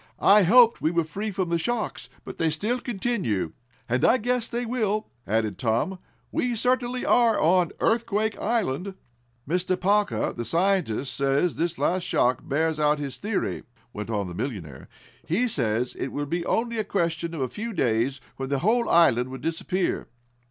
[0.17, 3.51] I hoped we were free from the shocks, but they still continue."
[3.87, 5.99] "And I guess they will," added Tom.
[6.31, 8.95] "We certainly are on Earthquake Island!"
[9.47, 9.79] "Mr.
[9.79, 13.61] Parker, the scientist, says this last shock bears out his theory,"
[13.93, 14.89] went on the millionaire.
[15.27, 18.89] "He says it will be only a question of a few days when the whole
[18.89, 20.07] island will disappear."